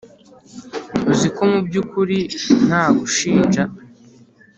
[1.11, 2.17] uziko mubyukuri
[2.65, 3.63] ntagushinja